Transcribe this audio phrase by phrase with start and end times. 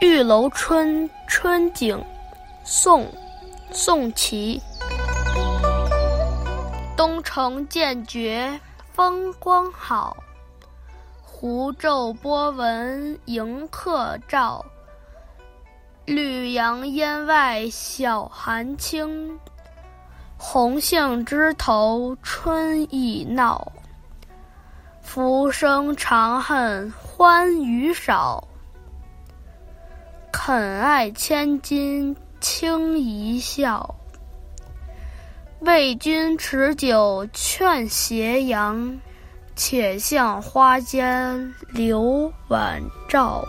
[0.00, 2.00] 玉楼春·春景，
[2.62, 3.02] 宋·
[3.72, 4.62] 宋祁。
[6.96, 8.60] 东城渐觉
[8.92, 10.16] 风光好，
[11.20, 14.64] 湖昼波纹迎客照。
[16.04, 19.36] 绿杨烟外晓寒轻，
[20.36, 23.72] 红杏枝头春意闹。
[25.02, 28.46] 浮生长恨欢娱少。
[30.48, 33.94] 很爱千金轻一笑，
[35.60, 38.98] 为君持酒劝斜阳，
[39.54, 43.44] 且向花间留晚照。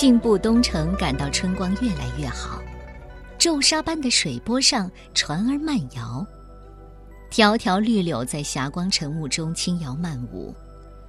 [0.00, 2.62] 信步东城，感到春光越来越好。
[3.36, 6.24] 皱纱般的水波上，船儿慢摇，
[7.30, 10.54] 条条绿柳在霞光晨雾中轻摇慢舞，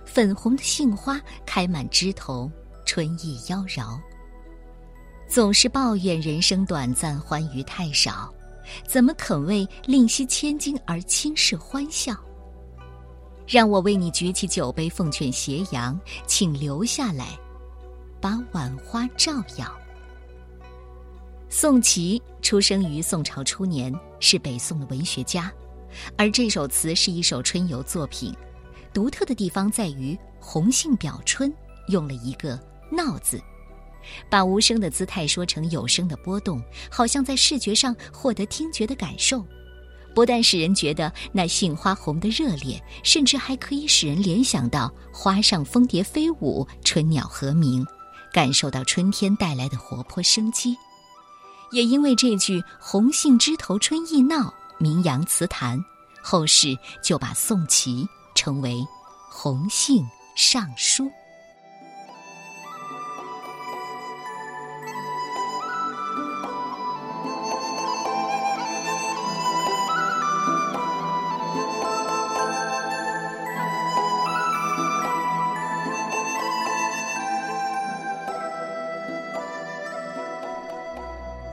[0.05, 2.49] 粉红的杏花开满枝头，
[2.83, 3.95] 春意妖娆。
[5.27, 8.33] 总是抱怨人生短暂，欢愉太少，
[8.87, 12.15] 怎么肯为吝惜千金而轻视欢笑？
[13.45, 17.37] 让我为你举起酒杯，奉劝斜阳，请留下来。
[18.21, 19.79] 把晚花照耀。
[21.49, 25.51] 宋祁出生于宋朝初年，是北宋的文学家，
[26.17, 28.33] 而这首词是一首春游作品。
[28.93, 31.53] 独特的地方在于“红杏表春”，
[31.89, 32.59] 用了一个
[32.91, 33.41] “闹”字，
[34.29, 39.45] 把无声的姿态说成有声的波动，好像在视觉上获得听觉的感受。
[40.15, 47.85] 不但使人觉得那杏花红的热烈，甚至还可以使人联想到花上蜂蝶飞舞，春鸟和鸣。
[48.31, 50.77] 感受到春天带来的活泼生机，
[51.71, 55.83] 也因为这句“红杏枝头春意闹”名扬词坛，
[56.21, 58.85] 后世就把宋琦称为
[59.29, 61.05] “红杏尚书”。《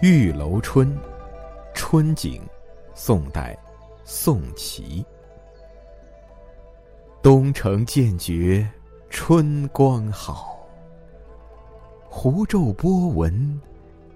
[0.09, 0.97] 玉楼春·
[1.75, 2.41] 春景》，
[2.95, 3.59] 宋代，
[4.05, 5.05] 宋祁。
[7.21, 8.65] 东城渐觉
[9.11, 10.57] 春光好，
[12.09, 13.61] 湖昼波纹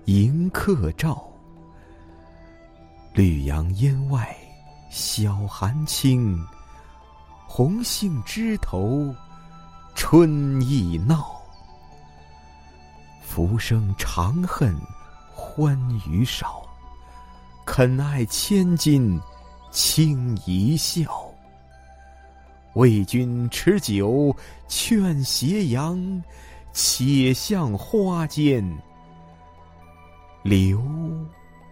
[0.05, 1.29] 迎客照。
[3.13, 4.33] 绿杨烟外
[4.93, 6.41] 晓寒轻，
[7.49, 9.13] 红杏枝头
[9.97, 11.43] 春意闹。
[13.21, 14.73] 浮生长恨。
[15.41, 15.75] 欢
[16.07, 16.63] 愉少，
[17.65, 19.19] 肯爱千金
[19.71, 21.11] 轻一笑。
[22.75, 24.37] 为君持酒
[24.69, 26.23] 劝斜阳，
[26.73, 28.63] 且向花间
[30.43, 30.79] 留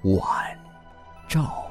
[0.02, 0.58] 晚
[1.28, 1.67] 照。